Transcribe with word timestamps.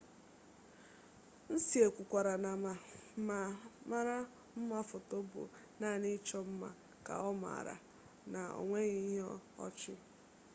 hsieh 1.47 1.89
kwukwara 1.95 2.33
na 2.43 2.51
ma 3.27 3.37
mara 3.91 4.17
mma 4.59 4.79
foto 4.91 5.15
bụ 5.29 5.41
naanị 5.79 6.09
ịchọ 6.17 6.39
mma 6.49 6.69
ka 7.05 7.13
ọ 7.29 7.29
maara 7.41 7.75
na 8.31 8.41
onweghi 8.61 8.99
ihe 9.11 9.23
ọ 9.65 9.67
chị 9.79 9.93